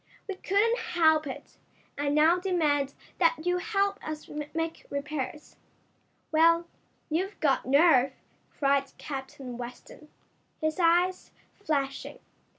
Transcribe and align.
"We 0.27 0.33
couldn't 0.33 0.79
help 0.79 1.27
it. 1.27 1.57
I 1.95 2.09
now 2.09 2.39
demand 2.39 2.95
that 3.19 3.45
you 3.45 3.59
help 3.59 4.03
us 4.03 4.27
make 4.51 4.87
repairs." 4.89 5.57
"Well, 6.31 6.65
you've 7.11 7.39
got 7.39 7.67
nerve!" 7.67 8.11
cried 8.57 8.93
Captain 8.97 9.59
Weston, 9.59 10.09
his 10.59 10.79
eyes 10.79 11.29
flashing. 11.53 12.17